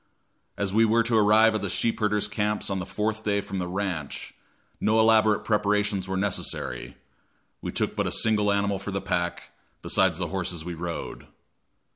As 0.57 0.73
we 0.73 0.83
were 0.83 1.03
to 1.03 1.15
arrive 1.15 1.53
at 1.53 1.61
the 1.61 1.69
sheep 1.69 1.99
herders' 1.99 2.27
camps 2.27 2.71
on 2.71 2.79
the 2.79 2.87
fourth 2.87 3.23
day 3.23 3.39
from 3.39 3.59
the 3.59 3.67
ranch, 3.67 4.33
no 4.79 4.99
elaborate 4.99 5.45
preparations 5.45 6.07
were 6.07 6.17
necessary; 6.17 6.97
we 7.61 7.71
took 7.71 7.95
but 7.95 8.07
a 8.07 8.11
single 8.11 8.51
animal 8.51 8.79
for 8.79 8.89
the 8.89 8.99
pack, 8.99 9.51
besides 9.83 10.17
the 10.17 10.29
horses 10.29 10.65
we 10.65 10.73
rode. 10.73 11.27